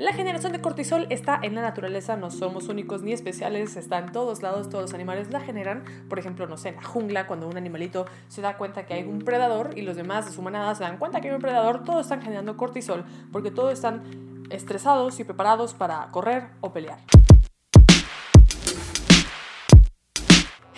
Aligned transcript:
La 0.00 0.14
generación 0.14 0.52
de 0.52 0.62
cortisol 0.62 1.06
está 1.10 1.38
en 1.42 1.54
la 1.54 1.60
naturaleza, 1.60 2.16
no 2.16 2.30
somos 2.30 2.68
únicos 2.68 3.02
ni 3.02 3.12
especiales, 3.12 3.76
está 3.76 3.98
en 3.98 4.12
todos 4.12 4.40
lados, 4.40 4.70
todos 4.70 4.84
los 4.84 4.94
animales 4.94 5.30
la 5.30 5.40
generan. 5.40 5.84
Por 6.08 6.18
ejemplo, 6.18 6.46
no 6.46 6.56
sé, 6.56 6.70
en 6.70 6.76
la 6.76 6.82
jungla, 6.82 7.26
cuando 7.26 7.46
un 7.46 7.58
animalito 7.58 8.06
se 8.28 8.40
da 8.40 8.56
cuenta 8.56 8.86
que 8.86 8.94
hay 8.94 9.02
un 9.02 9.18
predador 9.18 9.76
y 9.76 9.82
los 9.82 9.96
demás 9.96 10.24
de 10.24 10.32
su 10.32 10.40
manada 10.40 10.74
se 10.74 10.84
dan 10.84 10.96
cuenta 10.96 11.20
que 11.20 11.28
hay 11.28 11.34
un 11.34 11.42
predador, 11.42 11.84
todos 11.84 12.06
están 12.06 12.22
generando 12.22 12.56
cortisol 12.56 13.04
porque 13.30 13.50
todos 13.50 13.74
están 13.74 14.46
estresados 14.48 15.20
y 15.20 15.24
preparados 15.24 15.74
para 15.74 16.08
correr 16.12 16.46
o 16.62 16.72
pelear. 16.72 17.00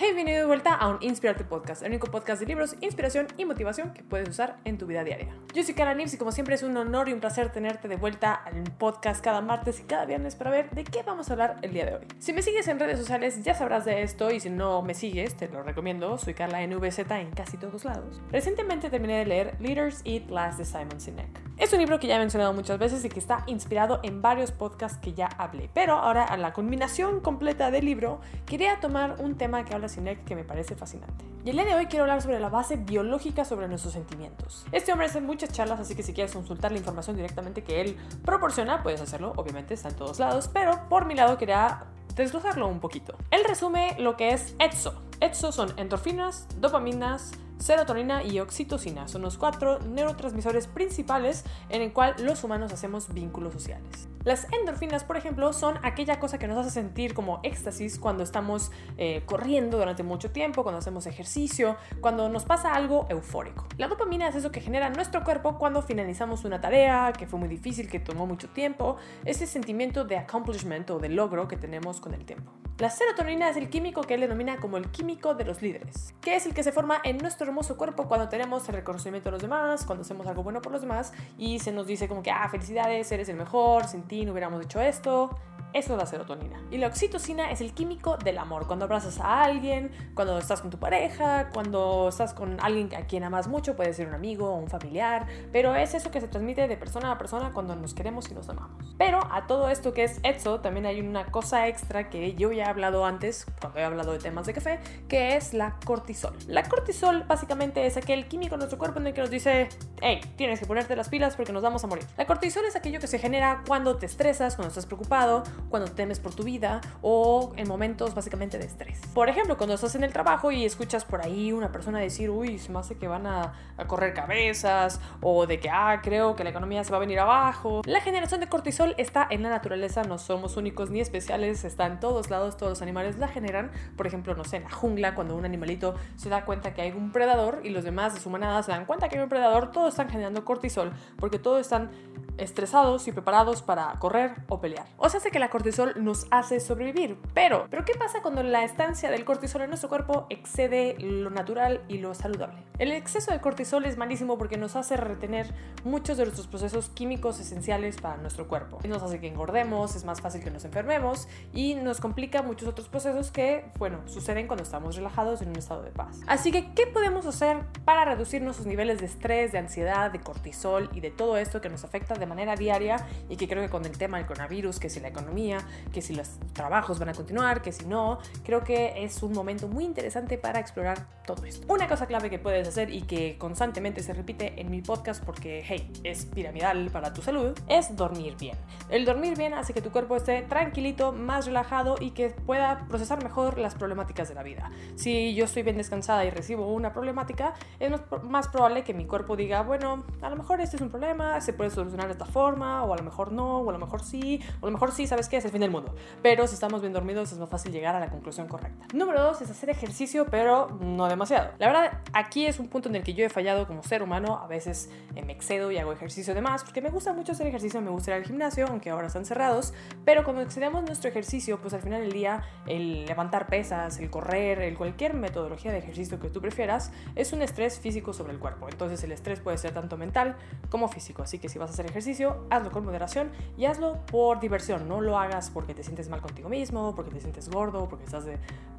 Hey, 0.05 0.11
bienvenido 0.15 0.41
de 0.41 0.47
vuelta 0.47 0.73
a 0.73 0.89
un 0.89 0.97
Inspirarte 0.99 1.45
Podcast, 1.45 1.81
el 1.81 1.87
único 1.91 2.07
podcast 2.07 2.41
de 2.41 2.45
libros, 2.45 2.75
inspiración 2.81 3.27
y 3.37 3.45
motivación 3.45 3.93
que 3.93 4.03
puedes 4.03 4.27
usar 4.27 4.59
en 4.65 4.77
tu 4.77 4.85
vida 4.85 5.01
diaria. 5.05 5.33
Yo 5.53 5.63
soy 5.63 5.75
Cara 5.75 5.93
Nips 5.93 6.13
y 6.13 6.17
como 6.17 6.33
siempre 6.33 6.55
es 6.55 6.63
un 6.63 6.75
honor 6.75 7.07
y 7.07 7.13
un 7.13 7.21
placer 7.21 7.53
tenerte 7.53 7.87
de 7.87 7.95
vuelta 7.95 8.33
al 8.33 8.63
podcast 8.77 9.23
cada 9.23 9.39
martes 9.39 9.79
y 9.79 9.83
cada 9.83 10.03
viernes 10.03 10.35
para 10.35 10.51
ver 10.51 10.69
de 10.71 10.83
qué 10.83 11.03
vamos 11.03 11.29
a 11.29 11.31
hablar 11.31 11.55
el 11.61 11.71
día 11.71 11.85
de 11.85 11.95
hoy. 11.95 12.05
Si 12.19 12.33
me 12.33 12.41
sigues 12.41 12.67
en 12.67 12.81
redes 12.81 12.99
sociales 12.99 13.45
ya 13.45 13.53
sabrás 13.53 13.85
de 13.85 14.01
esto 14.01 14.29
y 14.29 14.41
si 14.41 14.49
no 14.49 14.81
me 14.81 14.93
sigues 14.93 15.37
te 15.37 15.47
lo 15.47 15.63
recomiendo, 15.63 16.17
soy 16.17 16.33
Carla 16.33 16.67
NVZ 16.67 16.99
en 17.11 17.31
casi 17.31 17.55
todos 17.55 17.85
lados. 17.85 18.21
Recientemente 18.29 18.89
terminé 18.89 19.19
de 19.19 19.25
leer 19.25 19.55
Leaders 19.61 20.01
Eat 20.03 20.29
Last 20.29 20.57
de 20.57 20.65
Simon 20.65 20.99
Sinek. 20.99 21.52
Es 21.55 21.71
un 21.71 21.79
libro 21.79 21.99
que 21.99 22.07
ya 22.07 22.15
he 22.15 22.19
mencionado 22.19 22.51
muchas 22.51 22.79
veces 22.79 23.05
y 23.05 23.09
que 23.09 23.19
está 23.19 23.43
inspirado 23.45 23.99
en 24.01 24.23
varios 24.23 24.51
podcasts 24.51 24.97
que 24.97 25.13
ya 25.13 25.27
hablé, 25.37 25.69
pero 25.71 25.93
ahora 25.93 26.23
a 26.23 26.35
la 26.35 26.51
combinación 26.51 27.19
completa 27.19 27.69
del 27.69 27.85
libro 27.85 28.19
quería 28.47 28.79
tomar 28.79 29.17
un 29.19 29.35
tema 29.37 29.63
que 29.63 29.75
habla 29.75 29.87
Sinek 29.87 30.23
que 30.23 30.35
me 30.35 30.43
parece 30.43 30.75
fascinante. 30.75 31.25
Y 31.45 31.51
el 31.51 31.57
día 31.57 31.65
de 31.65 31.75
hoy 31.75 31.85
quiero 31.85 32.05
hablar 32.05 32.23
sobre 32.23 32.39
la 32.39 32.49
base 32.49 32.77
biológica 32.77 33.45
sobre 33.45 33.67
nuestros 33.67 33.93
sentimientos. 33.93 34.65
Este 34.71 34.91
hombre 34.91 35.05
hace 35.07 35.21
muchas 35.21 35.51
charlas, 35.51 35.79
así 35.79 35.93
que 35.93 36.01
si 36.01 36.13
quieres 36.13 36.33
consultar 36.33 36.71
la 36.71 36.79
información 36.79 37.15
directamente 37.15 37.63
que 37.63 37.81
él 37.81 37.97
proporciona, 38.25 38.81
puedes 38.81 39.01
hacerlo, 39.01 39.33
obviamente 39.35 39.75
está 39.75 39.89
en 39.89 39.95
todos 39.95 40.19
lados, 40.19 40.49
pero 40.51 40.79
por 40.89 41.05
mi 41.05 41.13
lado 41.13 41.37
quería 41.37 41.83
desglosarlo 42.15 42.67
un 42.67 42.79
poquito. 42.79 43.15
Él 43.29 43.41
resume 43.47 43.95
lo 43.99 44.17
que 44.17 44.31
es 44.31 44.55
ETSO. 44.59 44.93
ETSO 45.23 45.53
son 45.53 45.71
endorfinas, 45.77 46.49
dopaminas, 46.59 47.31
serotonina 47.57 48.23
y 48.23 48.41
oxitocina. 48.41 49.07
Son 49.07 49.21
los 49.21 49.37
cuatro 49.37 49.79
neurotransmisores 49.79 50.67
principales 50.67 51.45
en 51.69 51.81
el 51.81 51.93
cual 51.93 52.13
los 52.19 52.43
humanos 52.43 52.73
hacemos 52.73 53.13
vínculos 53.13 53.53
sociales. 53.53 54.09
Las 54.25 54.51
endorfinas, 54.51 55.05
por 55.05 55.15
ejemplo, 55.15 55.53
son 55.53 55.77
aquella 55.81 56.19
cosa 56.19 56.39
que 56.39 56.49
nos 56.49 56.57
hace 56.57 56.71
sentir 56.71 57.13
como 57.13 57.39
éxtasis 57.43 57.99
cuando 57.99 58.21
estamos 58.21 58.69
eh, 58.97 59.23
corriendo 59.25 59.77
durante 59.77 60.03
mucho 60.03 60.31
tiempo, 60.31 60.61
cuando 60.61 60.79
hacemos 60.79 61.07
ejercicio, 61.07 61.77
cuando 62.01 62.27
nos 62.27 62.43
pasa 62.43 62.73
algo 62.73 63.05
eufórico. 63.09 63.65
La 63.77 63.87
dopamina 63.87 64.27
es 64.27 64.35
eso 64.35 64.51
que 64.51 64.59
genera 64.59 64.89
nuestro 64.89 65.23
cuerpo 65.23 65.57
cuando 65.57 65.81
finalizamos 65.81 66.43
una 66.43 66.59
tarea 66.59 67.13
que 67.17 67.27
fue 67.27 67.39
muy 67.39 67.47
difícil, 67.47 67.87
que 67.87 68.01
tomó 68.01 68.25
mucho 68.25 68.49
tiempo, 68.49 68.97
ese 69.23 69.47
sentimiento 69.47 70.03
de 70.03 70.17
accomplishment 70.17 70.89
o 70.89 70.99
de 70.99 71.07
logro 71.07 71.47
que 71.47 71.55
tenemos 71.55 72.01
con 72.01 72.13
el 72.13 72.25
tiempo. 72.25 72.51
La 72.79 72.89
serotonina 72.89 73.49
es 73.49 73.57
el 73.57 73.69
químico 73.69 74.01
que 74.01 74.15
él 74.15 74.21
denomina 74.21 74.57
como 74.57 74.77
el 74.77 74.89
químico 74.89 75.35
de 75.35 75.45
los 75.45 75.61
líderes, 75.61 76.15
que 76.21 76.35
es 76.35 76.47
el 76.47 76.55
que 76.55 76.63
se 76.63 76.71
forma 76.71 76.99
en 77.03 77.19
nuestro 77.19 77.45
hermoso 77.45 77.77
cuerpo 77.77 78.07
cuando 78.07 78.29
tenemos 78.29 78.67
el 78.67 78.73
reconocimiento 78.73 79.29
de 79.29 79.33
los 79.33 79.41
demás, 79.43 79.85
cuando 79.85 80.01
hacemos 80.01 80.25
algo 80.25 80.41
bueno 80.41 80.59
por 80.59 80.71
los 80.71 80.81
demás 80.81 81.13
y 81.37 81.59
se 81.59 81.71
nos 81.71 81.85
dice 81.85 82.07
como 82.07 82.23
que, 82.23 82.31
ah, 82.31 82.49
felicidades, 82.49 83.11
eres 83.11 83.29
el 83.29 83.35
mejor, 83.35 83.85
sin 83.85 84.01
ti 84.03 84.25
no 84.25 84.31
hubiéramos 84.31 84.65
hecho 84.65 84.81
esto, 84.81 85.37
eso 85.73 85.93
es 85.93 85.97
la 85.97 86.05
serotonina. 86.05 86.61
Y 86.71 86.77
la 86.77 86.87
oxitocina 86.87 87.51
es 87.51 87.61
el 87.61 87.73
químico 87.73 88.17
del 88.17 88.37
amor. 88.37 88.67
Cuando 88.67 88.85
abrazas 88.85 89.19
a 89.19 89.43
alguien, 89.43 89.91
cuando 90.13 90.37
estás 90.37 90.61
con 90.61 90.69
tu 90.69 90.77
pareja, 90.77 91.49
cuando 91.53 92.09
estás 92.09 92.33
con 92.33 92.59
alguien 92.61 92.93
a 92.95 93.07
quien 93.07 93.23
amas 93.23 93.47
mucho, 93.47 93.75
puede 93.75 93.93
ser 93.93 94.07
un 94.07 94.13
amigo 94.13 94.49
o 94.49 94.55
un 94.55 94.67
familiar, 94.67 95.27
pero 95.51 95.75
es 95.75 95.93
eso 95.93 96.11
que 96.11 96.21
se 96.21 96.27
transmite 96.27 96.67
de 96.67 96.77
persona 96.77 97.11
a 97.11 97.17
persona 97.17 97.51
cuando 97.53 97.75
nos 97.75 97.93
queremos 97.93 98.29
y 98.29 98.33
nos 98.33 98.49
amamos. 98.49 98.95
Pero 98.97 99.19
a 99.31 99.47
todo 99.47 99.69
esto 99.69 99.93
que 99.93 100.03
es 100.03 100.19
ETSO, 100.23 100.59
también 100.61 100.85
hay 100.85 101.01
una 101.01 101.25
cosa 101.25 101.67
extra 101.67 102.09
que 102.09 102.35
yo 102.35 102.51
ya 102.51 102.65
he 102.65 102.67
hablado 102.67 103.05
antes, 103.05 103.45
cuando 103.59 103.79
he 103.79 103.83
hablado 103.83 104.13
de 104.13 104.19
temas 104.19 104.45
de 104.45 104.53
café, 104.53 104.79
que 105.07 105.35
es 105.35 105.53
la 105.53 105.77
cortisol. 105.85 106.35
La 106.47 106.63
cortisol 106.63 107.23
básicamente 107.23 107.85
es 107.85 107.97
aquel 107.97 108.27
químico 108.27 108.55
en 108.55 108.59
nuestro 108.59 108.77
cuerpo 108.77 108.99
en 108.99 109.07
el 109.07 109.13
que 109.13 109.21
nos 109.21 109.29
dice, 109.29 109.69
hey, 110.01 110.21
tienes 110.35 110.59
que 110.59 110.65
ponerte 110.65 110.95
las 110.95 111.09
pilas 111.09 111.35
porque 111.35 111.51
nos 111.51 111.63
vamos 111.63 111.83
a 111.83 111.87
morir. 111.87 112.05
La 112.17 112.25
cortisol 112.25 112.65
es 112.65 112.75
aquello 112.75 112.99
que 112.99 113.07
se 113.07 113.19
genera 113.19 113.63
cuando 113.67 113.97
te 113.97 114.05
estresas, 114.05 114.55
cuando 114.55 114.69
estás 114.69 114.85
preocupado, 114.85 115.43
cuando 115.69 115.91
temes 115.91 116.19
por 116.19 116.33
tu 116.33 116.43
vida 116.43 116.81
o 117.01 117.53
en 117.55 117.67
momentos 117.67 118.13
básicamente 118.13 118.57
de 118.57 118.65
estrés. 118.65 119.01
Por 119.13 119.29
ejemplo, 119.29 119.57
cuando 119.57 119.75
estás 119.75 119.95
en 119.95 120.03
el 120.03 120.13
trabajo 120.13 120.51
y 120.51 120.65
escuchas 120.65 121.05
por 121.05 121.21
ahí 121.21 121.51
una 121.51 121.71
persona 121.71 121.99
decir, 121.99 122.29
uy, 122.29 122.59
se 122.59 122.71
me 122.71 122.79
hace 122.79 122.97
que 122.97 123.07
van 123.07 123.25
a, 123.25 123.53
a 123.77 123.87
correr 123.87 124.13
cabezas 124.13 124.99
o 125.21 125.45
de 125.47 125.59
que, 125.59 125.69
ah, 125.69 125.99
creo 126.03 126.35
que 126.35 126.43
la 126.43 126.49
economía 126.49 126.83
se 126.83 126.91
va 126.91 126.97
a 126.97 126.99
venir 126.99 127.19
abajo. 127.19 127.81
La 127.85 128.01
generación 128.01 128.39
de 128.39 128.47
cortisol 128.47 128.95
está 128.97 129.27
en 129.29 129.43
la 129.43 129.49
naturaleza, 129.49 130.03
no 130.03 130.17
somos 130.17 130.57
únicos 130.57 130.89
ni 130.89 130.99
especiales, 130.99 131.63
está 131.63 131.85
en 131.87 131.99
todos 131.99 132.29
lados, 132.29 132.57
todos 132.57 132.71
los 132.71 132.81
animales 132.81 133.17
la 133.17 133.27
generan. 133.27 133.71
Por 133.95 134.07
ejemplo, 134.07 134.35
no 134.35 134.43
sé, 134.43 134.57
en 134.57 134.63
la 134.63 134.71
jungla, 134.71 135.15
cuando 135.15 135.35
un 135.35 135.45
animalito 135.45 135.95
se 136.15 136.29
da 136.29 136.45
cuenta 136.45 136.73
que 136.73 136.81
hay 136.81 136.91
un 136.91 137.11
predador 137.11 137.61
y 137.63 137.69
los 137.69 137.83
demás 137.83 138.13
de 138.13 138.19
su 138.19 138.29
manada 138.29 138.63
se 138.63 138.71
dan 138.71 138.85
cuenta 138.85 139.09
que 139.09 139.17
hay 139.17 139.23
un 139.23 139.29
predador, 139.29 139.71
todos 139.71 139.89
están 139.89 140.09
generando 140.09 140.45
cortisol 140.45 140.93
porque 141.17 141.39
todos 141.39 141.61
están 141.61 141.91
estresados 142.37 143.07
y 143.07 143.11
preparados 143.11 143.61
para 143.61 143.93
correr 143.99 144.33
o 144.49 144.59
pelear. 144.59 144.87
O 144.97 145.09
sea, 145.09 145.19
hace 145.19 145.31
que 145.31 145.39
la 145.39 145.49
cortisol 145.53 145.93
nos 146.03 146.25
hace 146.31 146.59
sobrevivir. 146.59 147.15
Pero, 147.35 147.67
¿pero 147.69 147.85
qué 147.85 147.93
pasa 147.93 148.23
cuando 148.23 148.41
la 148.41 148.63
estancia 148.63 149.11
del 149.11 149.23
cortisol 149.23 149.61
en 149.61 149.69
nuestro 149.69 149.87
cuerpo 149.87 150.25
excede 150.31 150.95
lo 150.97 151.29
natural 151.29 151.83
y 151.87 151.99
lo 151.99 152.15
saludable? 152.15 152.63
El 152.79 152.91
exceso 152.91 153.31
de 153.31 153.39
cortisol 153.39 153.85
es 153.85 153.95
malísimo 153.95 154.39
porque 154.39 154.57
nos 154.57 154.75
hace 154.75 154.97
retener 154.97 155.53
muchos 155.83 156.17
de 156.17 156.23
nuestros 156.23 156.47
procesos 156.47 156.89
químicos 156.89 157.39
esenciales 157.39 158.01
para 158.01 158.17
nuestro 158.17 158.47
cuerpo. 158.47 158.79
Nos 158.87 159.03
hace 159.03 159.19
que 159.19 159.27
engordemos, 159.27 159.95
es 159.95 160.05
más 160.05 160.21
fácil 160.21 160.43
que 160.43 160.49
nos 160.49 160.65
enfermemos 160.65 161.27
y 161.53 161.75
nos 161.75 162.01
complica 162.01 162.41
muchos 162.41 162.67
otros 162.67 162.89
procesos 162.89 163.29
que, 163.29 163.63
bueno, 163.77 163.99
suceden 164.07 164.47
cuando 164.47 164.63
estamos 164.63 164.95
relajados 164.95 165.43
en 165.43 165.49
un 165.49 165.57
estado 165.57 165.83
de 165.83 165.91
paz. 165.91 166.19
Así 166.25 166.51
que, 166.51 166.73
¿qué 166.73 166.87
podemos 166.87 167.27
hacer 167.27 167.59
para 167.85 168.05
reducir 168.05 168.41
nuestros 168.41 168.65
niveles 168.65 169.01
de 169.01 169.05
estrés, 169.05 169.51
de 169.51 169.59
ansiedad, 169.59 170.09
de 170.09 170.19
cortisol 170.19 170.89
y 170.93 170.99
de 170.99 171.11
todo 171.11 171.37
esto 171.37 171.61
que 171.61 171.69
nos 171.69 171.83
afecta 171.83 172.15
de 172.15 172.25
manera 172.25 172.55
diaria 172.55 173.05
y 173.29 173.37
que 173.37 173.47
creo 173.47 173.61
que 173.61 173.69
con 173.69 173.85
el 173.85 173.95
tema 173.99 174.17
del 174.17 174.25
coronavirus, 174.25 174.79
que 174.79 174.89
si 174.89 174.99
la 174.99 175.09
economía, 175.09 175.42
que 175.91 176.01
si 176.01 176.15
los 176.15 176.29
trabajos 176.53 176.99
van 176.99 177.09
a 177.09 177.13
continuar, 177.13 177.61
que 177.61 177.71
si 177.71 177.85
no, 177.85 178.19
creo 178.43 178.63
que 178.63 179.03
es 179.03 179.21
un 179.23 179.33
momento 179.33 179.67
muy 179.67 179.83
interesante 179.83 180.37
para 180.37 180.59
explorar 180.59 181.07
todo 181.25 181.45
esto. 181.45 181.71
Una 181.71 181.87
cosa 181.87 182.05
clave 182.05 182.29
que 182.29 182.39
puedes 182.39 182.67
hacer 182.67 182.89
y 182.89 183.03
que 183.03 183.37
constantemente 183.37 184.03
se 184.03 184.13
repite 184.13 184.59
en 184.59 184.69
mi 184.69 184.81
podcast 184.81 185.23
porque, 185.23 185.63
hey, 185.65 185.91
es 186.03 186.25
piramidal 186.25 186.89
para 186.91 187.13
tu 187.13 187.21
salud, 187.21 187.57
es 187.67 187.95
dormir 187.95 188.35
bien. 188.37 188.57
El 188.89 189.05
dormir 189.05 189.37
bien 189.37 189.53
hace 189.53 189.73
que 189.73 189.81
tu 189.81 189.91
cuerpo 189.91 190.15
esté 190.15 190.41
tranquilito, 190.43 191.11
más 191.11 191.45
relajado 191.45 191.95
y 191.99 192.11
que 192.11 192.29
pueda 192.29 192.85
procesar 192.87 193.23
mejor 193.23 193.57
las 193.57 193.75
problemáticas 193.75 194.29
de 194.29 194.35
la 194.35 194.43
vida. 194.43 194.71
Si 194.95 195.33
yo 195.33 195.45
estoy 195.45 195.63
bien 195.63 195.77
descansada 195.77 196.25
y 196.25 196.29
recibo 196.29 196.71
una 196.73 196.93
problemática, 196.93 197.53
es 197.79 197.91
más 198.23 198.47
probable 198.47 198.83
que 198.83 198.93
mi 198.93 199.05
cuerpo 199.05 199.35
diga, 199.35 199.61
bueno, 199.63 200.03
a 200.21 200.29
lo 200.29 200.35
mejor 200.35 200.61
este 200.61 200.75
es 200.75 200.81
un 200.81 200.89
problema, 200.89 201.39
se 201.41 201.53
puede 201.53 201.69
solucionar 201.69 202.07
de 202.07 202.13
esta 202.13 202.25
forma, 202.25 202.83
o 202.83 202.93
a 202.93 202.97
lo 202.97 203.03
mejor 203.03 203.31
no, 203.31 203.59
o 203.59 203.69
a 203.69 203.73
lo 203.73 203.79
mejor 203.79 204.03
sí, 204.03 204.41
o 204.61 204.67
a 204.67 204.69
lo 204.69 204.73
mejor 204.73 204.91
sí, 204.91 205.07
¿sabes 205.07 205.22
qué? 205.29 205.37
Es 205.37 205.45
el 205.45 205.51
fin 205.51 205.61
del 205.61 205.71
mundo. 205.71 205.95
Pero 206.21 206.47
si 206.47 206.53
estamos 206.53 206.81
bien 206.81 206.93
dormidos 206.93 207.31
es 207.31 207.37
más 207.37 207.49
fácil 207.49 207.71
llegar 207.71 207.95
a 207.95 207.99
la 207.99 208.09
conclusión 208.09 208.47
correcta. 208.47 208.87
Número 208.93 209.21
dos 209.21 209.41
es 209.41 209.49
hacer 209.49 209.69
ejercicio, 209.69 210.25
pero 210.29 210.77
no 210.81 211.07
demasiado. 211.07 211.51
La 211.59 211.67
verdad, 211.67 212.01
aquí 212.13 212.45
es 212.45 212.59
un 212.59 212.67
punto 212.67 212.89
en 212.89 212.95
el 212.95 213.03
que 213.03 213.13
yo 213.13 213.25
he 213.25 213.29
fallado 213.29 213.67
como 213.67 213.83
ser 213.83 214.03
humano. 214.03 214.39
A 214.43 214.47
veces 214.47 214.89
eh, 215.15 215.23
me 215.23 215.33
excedo 215.33 215.71
y 215.71 215.77
hago 215.77 215.91
ejercicio 215.91 216.33
de 216.33 216.41
más, 216.41 216.63
porque 216.63 216.81
me 216.81 216.89
gusta 216.89 217.13
mucho 217.13 217.31
hacer 217.31 217.47
ejercicio, 217.47 217.81
me 217.81 217.91
gusta 217.91 218.11
ir 218.11 218.17
al 218.17 218.23
gimnasio, 218.23 218.67
aunque 218.67 218.89
ahora 218.89 219.07
están 219.07 219.25
cerrados. 219.25 219.73
Pero 220.05 220.23
cuando 220.23 220.41
excedemos 220.41 220.83
nuestro 220.83 221.09
ejercicio, 221.09 221.59
pues 221.59 221.73
al 221.73 221.81
final 221.81 222.01
del 222.01 222.11
día, 222.11 222.43
el 222.67 223.05
levantar 223.05 223.47
pesas, 223.47 223.99
el 223.99 224.09
correr, 224.09 224.61
el 224.61 224.77
cualquier 224.77 225.13
metodología 225.13 225.71
de 225.71 225.79
ejercicio 225.79 226.19
que 226.19 226.29
tú 226.29 226.41
prefieras, 226.41 226.91
es 227.15 227.33
un 227.33 227.41
estrés 227.41 227.79
físico 227.79 228.13
sobre 228.13 228.33
el 228.33 228.39
cuerpo. 228.39 228.67
Entonces 228.69 229.03
el 229.03 229.11
estrés 229.11 229.39
puede 229.39 229.57
ser 229.57 229.73
tanto 229.73 229.97
mental 229.97 230.35
como 230.69 230.87
físico. 230.87 231.23
Así 231.23 231.39
que 231.39 231.49
si 231.49 231.59
vas 231.59 231.69
a 231.69 231.73
hacer 231.73 231.85
ejercicio, 231.85 232.45
hazlo 232.49 232.71
con 232.71 232.85
moderación 232.85 233.31
y 233.57 233.65
hazlo 233.65 234.05
por 234.05 234.39
diversión. 234.39 234.87
No 234.87 235.01
lo 235.01 235.12
hagas 235.19 235.49
porque 235.49 235.73
te 235.73 235.83
sientes 235.83 236.09
mal 236.09 236.21
contigo 236.21 236.49
mismo, 236.49 236.95
porque 236.95 237.11
te 237.11 237.21
sientes 237.21 237.49
gordo, 237.49 237.87
porque 237.89 238.05
estás 238.05 238.25
de 238.25 238.37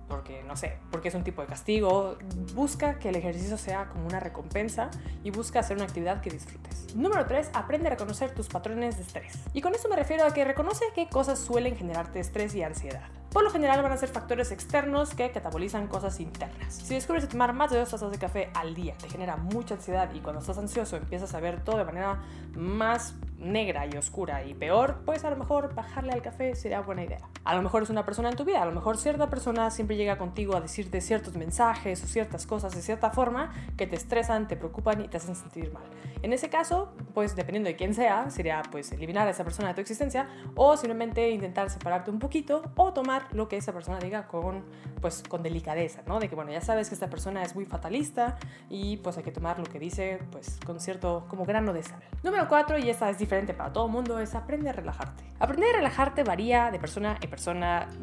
porque, 0.08 0.42
no 0.44 0.56
sé, 0.56 0.78
porque 0.90 1.08
es 1.08 1.14
un 1.14 1.24
tipo 1.24 1.40
de 1.40 1.48
castigo. 1.48 2.16
Busca 2.54 2.98
que 2.98 3.08
el 3.08 3.16
ejercicio 3.16 3.56
sea 3.56 3.88
como 3.88 4.06
una 4.06 4.20
recompensa 4.20 4.90
y 5.22 5.30
busca 5.30 5.60
hacer 5.60 5.76
una 5.76 5.86
actividad 5.86 6.20
que 6.20 6.30
disfrutes. 6.30 6.94
Número 6.94 7.24
3, 7.26 7.50
aprende 7.54 7.88
a 7.88 7.90
reconocer 7.90 8.34
tus 8.34 8.48
patrones 8.48 8.96
de 8.96 9.02
estrés. 9.02 9.38
Y 9.52 9.60
con 9.60 9.74
esto 9.74 9.88
me 9.88 9.96
refiero 9.96 10.24
a 10.24 10.32
que 10.32 10.44
reconoce 10.44 10.84
qué 10.94 11.08
cosas 11.08 11.38
suelen 11.38 11.76
generarte 11.76 12.20
estrés 12.20 12.54
y 12.54 12.62
ansiedad. 12.62 13.08
Por 13.30 13.42
lo 13.42 13.50
general 13.50 13.82
van 13.82 13.90
a 13.90 13.96
ser 13.96 14.10
factores 14.10 14.52
externos 14.52 15.12
que 15.12 15.32
catabolizan 15.32 15.88
cosas 15.88 16.20
internas. 16.20 16.72
Si 16.72 16.94
descubres 16.94 17.24
que 17.24 17.32
tomar 17.32 17.52
más 17.52 17.72
de 17.72 17.78
dos 17.78 17.90
tazas 17.90 18.12
de 18.12 18.18
café 18.18 18.50
al 18.54 18.76
día 18.76 18.94
te 18.96 19.08
genera 19.08 19.36
mucha 19.36 19.74
ansiedad 19.74 20.08
y 20.14 20.20
cuando 20.20 20.40
estás 20.40 20.56
ansioso 20.58 20.96
empiezas 20.96 21.34
a 21.34 21.40
ver 21.40 21.64
todo 21.64 21.78
de 21.78 21.84
manera 21.84 22.22
más 22.54 23.16
negra 23.44 23.86
y 23.86 23.96
oscura 23.96 24.44
y 24.44 24.54
peor, 24.54 25.02
pues 25.04 25.24
a 25.24 25.30
lo 25.30 25.36
mejor 25.36 25.74
bajarle 25.74 26.12
al 26.12 26.22
café 26.22 26.54
sería 26.54 26.80
buena 26.80 27.04
idea. 27.04 27.28
A 27.44 27.54
lo 27.54 27.60
mejor 27.60 27.82
es 27.82 27.90
una 27.90 28.06
persona 28.06 28.30
en 28.30 28.36
tu 28.36 28.46
vida, 28.46 28.62
a 28.62 28.64
lo 28.64 28.72
mejor 28.72 28.96
cierta 28.96 29.28
persona 29.28 29.70
siempre 29.70 29.96
llega 29.96 30.16
contigo 30.16 30.56
a 30.56 30.62
decirte 30.62 31.02
ciertos 31.02 31.36
mensajes 31.36 32.02
o 32.02 32.06
ciertas 32.06 32.46
cosas 32.46 32.74
de 32.74 32.80
cierta 32.80 33.10
forma 33.10 33.52
que 33.76 33.86
te 33.86 33.96
estresan, 33.96 34.48
te 34.48 34.56
preocupan 34.56 35.02
y 35.02 35.08
te 35.08 35.18
hacen 35.18 35.36
sentir 35.36 35.70
mal. 35.70 35.82
En 36.22 36.32
ese 36.32 36.48
caso, 36.48 36.94
pues 37.12 37.36
dependiendo 37.36 37.68
de 37.68 37.76
quién 37.76 37.92
sea, 37.92 38.30
sería 38.30 38.62
pues 38.70 38.92
eliminar 38.92 39.28
a 39.28 39.30
esa 39.30 39.44
persona 39.44 39.68
de 39.68 39.74
tu 39.74 39.82
existencia 39.82 40.26
o 40.54 40.74
simplemente 40.78 41.28
intentar 41.32 41.68
separarte 41.68 42.10
un 42.10 42.18
poquito 42.18 42.62
o 42.76 42.94
tomar 42.94 43.26
lo 43.32 43.46
que 43.46 43.58
esa 43.58 43.74
persona 43.74 43.98
diga 43.98 44.26
con 44.26 44.64
pues 45.02 45.22
con 45.28 45.42
delicadeza, 45.42 46.00
¿no? 46.06 46.20
De 46.20 46.30
que 46.30 46.34
bueno, 46.34 46.50
ya 46.50 46.62
sabes 46.62 46.88
que 46.88 46.94
esta 46.94 47.10
persona 47.10 47.42
es 47.42 47.54
muy 47.54 47.66
fatalista 47.66 48.38
y 48.70 48.96
pues 48.98 49.18
hay 49.18 49.22
que 49.22 49.32
tomar 49.32 49.58
lo 49.58 49.66
que 49.66 49.78
dice 49.78 50.18
pues 50.32 50.58
con 50.64 50.80
cierto 50.80 51.26
como 51.28 51.44
grano 51.44 51.74
de 51.74 51.82
sal. 51.82 52.02
Número 52.22 52.48
4 52.48 52.78
y 52.78 52.88
esta 52.88 53.10
es 53.10 53.18
diferente 53.18 53.52
para 53.52 53.70
todo 53.70 53.84
el 53.84 53.92
mundo 53.92 54.18
es 54.18 54.34
aprende 54.34 54.70
a 54.70 54.72
relajarte. 54.72 55.24
Aprender 55.40 55.74
a 55.74 55.76
relajarte 55.76 56.24
varía 56.24 56.70
de 56.70 56.78
persona 56.78 57.18
en 57.20 57.28
persona 57.28 57.33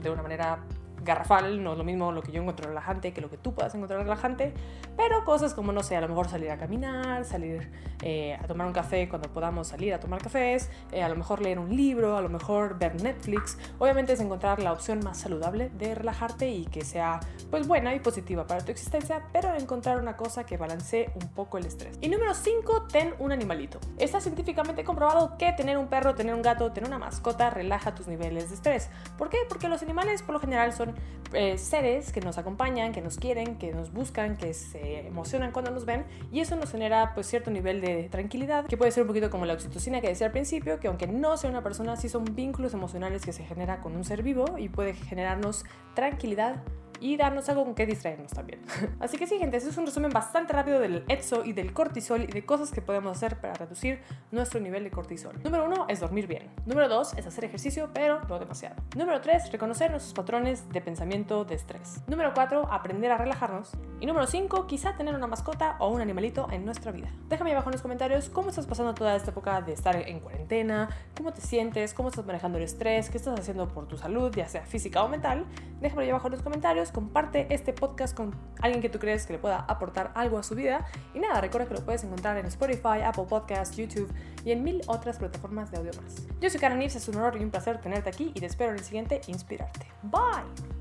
de 0.01 0.09
una 0.09 0.21
manera 0.21 0.59
garrafal, 1.03 1.63
no 1.63 1.73
es 1.73 1.77
lo 1.77 1.83
mismo 1.83 2.11
lo 2.11 2.21
que 2.21 2.31
yo 2.31 2.41
encuentro 2.41 2.67
relajante 2.67 3.13
que 3.13 3.21
lo 3.21 3.29
que 3.29 3.37
tú 3.37 3.53
puedas 3.53 3.73
encontrar 3.75 4.01
relajante, 4.01 4.53
pero 4.95 5.23
cosas 5.25 5.53
como, 5.53 5.71
no 5.71 5.83
sé, 5.83 5.95
a 5.95 6.01
lo 6.01 6.07
mejor 6.07 6.29
salir 6.29 6.51
a 6.51 6.57
caminar, 6.57 7.25
salir 7.25 7.71
eh, 8.01 8.37
a 8.41 8.47
tomar 8.47 8.67
un 8.67 8.73
café 8.73 9.09
cuando 9.09 9.29
podamos 9.29 9.67
salir 9.67 9.93
a 9.93 9.99
tomar 9.99 10.21
cafés, 10.21 10.69
eh, 10.91 11.03
a 11.03 11.09
lo 11.09 11.15
mejor 11.15 11.41
leer 11.41 11.59
un 11.59 11.75
libro, 11.75 12.17
a 12.17 12.21
lo 12.21 12.29
mejor 12.29 12.77
ver 12.77 13.01
Netflix, 13.01 13.57
obviamente 13.79 14.13
es 14.13 14.19
encontrar 14.19 14.61
la 14.61 14.73
opción 14.73 14.99
más 15.03 15.19
saludable 15.19 15.69
de 15.69 15.95
relajarte 15.95 16.49
y 16.49 16.65
que 16.65 16.83
sea 16.83 17.19
pues 17.49 17.67
buena 17.67 17.93
y 17.95 17.99
positiva 17.99 18.47
para 18.47 18.63
tu 18.63 18.71
existencia, 18.71 19.23
pero 19.31 19.53
encontrar 19.55 19.99
una 19.99 20.17
cosa 20.17 20.45
que 20.45 20.57
balancee 20.57 21.11
un 21.15 21.27
poco 21.29 21.57
el 21.57 21.65
estrés. 21.65 21.97
Y 22.01 22.09
número 22.09 22.33
5, 22.33 22.87
ten 22.91 23.13
un 23.19 23.31
animalito. 23.31 23.79
Está 23.97 24.21
científicamente 24.21 24.83
comprobado 24.83 25.37
que 25.37 25.51
tener 25.53 25.77
un 25.77 25.87
perro, 25.87 26.15
tener 26.15 26.33
un 26.33 26.41
gato, 26.41 26.71
tener 26.71 26.87
una 26.87 26.99
mascota 26.99 27.49
relaja 27.49 27.95
tus 27.95 28.07
niveles 28.07 28.49
de 28.49 28.55
estrés. 28.55 28.89
¿Por 29.17 29.29
qué? 29.29 29.37
Porque 29.47 29.67
los 29.67 29.81
animales 29.81 30.21
por 30.21 30.33
lo 30.33 30.39
general 30.39 30.73
son 30.73 30.90
eh, 31.33 31.57
seres 31.57 32.11
que 32.11 32.19
nos 32.19 32.37
acompañan, 32.37 32.91
que 32.91 33.01
nos 33.01 33.17
quieren, 33.17 33.57
que 33.57 33.71
nos 33.71 33.93
buscan, 33.93 34.35
que 34.35 34.53
se 34.53 35.07
emocionan 35.07 35.51
cuando 35.51 35.71
nos 35.71 35.85
ven 35.85 36.05
y 36.31 36.41
eso 36.41 36.57
nos 36.57 36.71
genera 36.71 37.13
pues 37.13 37.27
cierto 37.27 37.51
nivel 37.51 37.79
de 37.79 38.09
tranquilidad 38.09 38.65
que 38.65 38.75
puede 38.75 38.91
ser 38.91 39.03
un 39.03 39.07
poquito 39.07 39.29
como 39.29 39.45
la 39.45 39.53
oxitocina 39.53 40.01
que 40.01 40.09
decía 40.09 40.27
al 40.27 40.33
principio, 40.33 40.79
que 40.81 40.87
aunque 40.89 41.07
no 41.07 41.37
sea 41.37 41.49
una 41.49 41.63
persona, 41.63 41.95
sí 41.95 42.09
son 42.09 42.35
vínculos 42.35 42.73
emocionales 42.73 43.23
que 43.23 43.31
se 43.31 43.45
genera 43.45 43.79
con 43.79 43.95
un 43.95 44.03
ser 44.03 44.23
vivo 44.23 44.57
y 44.57 44.67
puede 44.67 44.93
generarnos 44.93 45.63
tranquilidad 45.93 46.63
y 47.01 47.17
darnos 47.17 47.49
algo 47.49 47.65
con 47.65 47.75
que 47.75 47.85
distraernos 47.85 48.31
también. 48.31 48.61
Así 48.99 49.17
que 49.17 49.27
sí, 49.27 49.37
gente, 49.37 49.57
eso 49.57 49.69
es 49.69 49.77
un 49.77 49.85
resumen 49.85 50.11
bastante 50.11 50.53
rápido 50.53 50.79
del 50.79 51.03
ETSO 51.09 51.43
y 51.43 51.51
del 51.51 51.73
cortisol 51.73 52.23
y 52.23 52.27
de 52.27 52.45
cosas 52.45 52.71
que 52.71 52.81
podemos 52.81 53.17
hacer 53.17 53.41
para 53.41 53.55
reducir 53.55 53.99
nuestro 54.31 54.59
nivel 54.61 54.83
de 54.85 54.91
cortisol. 54.91 55.41
Número 55.43 55.65
uno 55.65 55.85
es 55.89 55.99
dormir 55.99 56.27
bien. 56.27 56.49
Número 56.65 56.87
dos 56.87 57.13
es 57.17 57.25
hacer 57.25 57.43
ejercicio, 57.43 57.89
pero 57.93 58.21
no 58.29 58.39
demasiado. 58.39 58.75
Número 58.95 59.19
tres, 59.19 59.51
reconocer 59.51 59.91
nuestros 59.91 60.13
patrones 60.13 60.69
de 60.69 60.79
pensamiento 60.79 61.43
de 61.43 61.55
estrés. 61.55 62.01
Número 62.07 62.31
cuatro, 62.33 62.71
aprender 62.71 63.11
a 63.11 63.17
relajarnos. 63.17 63.71
Y 64.01 64.07
número 64.07 64.25
cinco, 64.25 64.65
quizá 64.65 64.97
tener 64.97 65.13
una 65.13 65.27
mascota 65.27 65.75
o 65.77 65.89
un 65.89 66.01
animalito 66.01 66.47
en 66.51 66.65
nuestra 66.65 66.91
vida. 66.91 67.07
Déjame 67.29 67.51
abajo 67.51 67.69
en 67.69 67.73
los 67.73 67.83
comentarios 67.83 68.29
cómo 68.29 68.49
estás 68.49 68.65
pasando 68.65 68.95
toda 68.95 69.15
esta 69.15 69.29
época 69.29 69.61
de 69.61 69.73
estar 69.73 69.95
en 69.95 70.19
cuarentena, 70.19 70.89
cómo 71.15 71.31
te 71.31 71.41
sientes, 71.41 71.93
cómo 71.93 72.09
estás 72.09 72.25
manejando 72.25 72.57
el 72.57 72.63
estrés, 72.63 73.11
qué 73.11 73.17
estás 73.17 73.39
haciendo 73.39 73.67
por 73.67 73.87
tu 73.87 73.97
salud, 73.97 74.33
ya 74.35 74.49
sea 74.49 74.65
física 74.65 75.03
o 75.03 75.07
mental. 75.07 75.45
Déjame 75.81 76.09
abajo 76.09 76.29
en 76.29 76.33
los 76.33 76.41
comentarios 76.41 76.91
comparte 76.91 77.45
este 77.53 77.73
podcast 77.73 78.17
con 78.17 78.33
alguien 78.59 78.81
que 78.81 78.89
tú 78.89 78.97
crees 78.97 79.27
que 79.27 79.33
le 79.33 79.39
pueda 79.39 79.57
aportar 79.67 80.11
algo 80.15 80.39
a 80.39 80.43
su 80.43 80.55
vida. 80.55 80.87
Y 81.13 81.19
nada, 81.19 81.39
recuerda 81.39 81.67
que 81.67 81.75
lo 81.75 81.85
puedes 81.85 82.03
encontrar 82.03 82.37
en 82.37 82.47
Spotify, 82.47 83.03
Apple 83.05 83.25
Podcasts, 83.29 83.77
YouTube 83.77 84.11
y 84.43 84.51
en 84.51 84.63
mil 84.63 84.81
otras 84.87 85.19
plataformas 85.19 85.69
de 85.69 85.77
audio 85.77 85.91
más. 86.01 86.27
Yo 86.39 86.49
soy 86.49 86.59
Karen 86.59 86.79
Nips, 86.79 86.95
es 86.95 87.07
un 87.07 87.17
honor 87.17 87.37
y 87.39 87.43
un 87.43 87.51
placer 87.51 87.79
tenerte 87.79 88.09
aquí 88.09 88.31
y 88.33 88.39
te 88.39 88.47
espero 88.47 88.71
en 88.71 88.77
el 88.77 88.83
siguiente 88.83 89.21
Inspirarte. 89.27 89.85
Bye. 90.01 90.80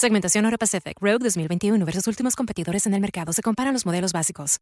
Segmentación 0.00 0.46
Euro 0.46 0.56
Pacific 0.56 0.96
Rogue 1.02 1.22
2021 1.24 1.84
versus 1.84 2.06
últimos 2.06 2.34
competidores 2.34 2.86
en 2.86 2.94
el 2.94 3.02
mercado. 3.02 3.34
Se 3.34 3.42
comparan 3.42 3.74
los 3.74 3.84
modelos 3.84 4.14
básicos. 4.14 4.58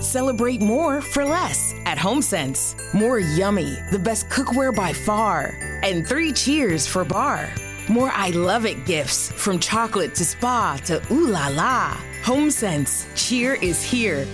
Celebrate 0.00 0.62
more 0.62 1.02
for 1.02 1.26
less 1.26 1.74
at 1.84 1.98
HomeSense. 1.98 2.74
More 2.94 3.18
yummy, 3.18 3.76
the 3.90 3.98
best 3.98 4.30
cookware 4.30 4.74
by 4.74 4.94
far. 4.94 5.52
And 5.82 6.06
three 6.06 6.32
cheers 6.32 6.86
for 6.86 7.04
bar. 7.04 7.50
More 7.90 8.10
I 8.16 8.30
love 8.30 8.64
it 8.64 8.86
gifts 8.86 9.30
from 9.32 9.58
chocolate 9.58 10.14
to 10.14 10.24
spa 10.24 10.78
to 10.86 11.02
ooh 11.12 11.26
la 11.26 11.48
la. 11.48 11.94
HomeSense, 12.24 13.06
cheer 13.14 13.58
is 13.60 13.82
here 13.82 14.26